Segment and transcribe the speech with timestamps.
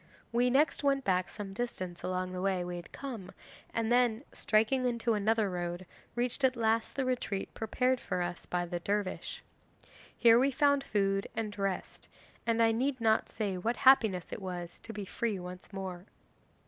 [0.31, 3.31] We next went back some distance along the way we had come,
[3.71, 5.85] then, striking into another road,
[6.15, 9.43] reached at last the retreat prepared for us by the dervish.
[10.17, 12.09] Here we found food and rest,
[12.47, 16.07] and I need not say what happiness it was to be free once more.